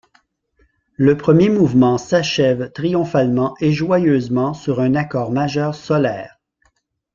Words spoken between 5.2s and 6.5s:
majeur solaire.